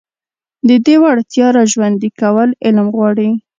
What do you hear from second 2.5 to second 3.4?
علم غواړي.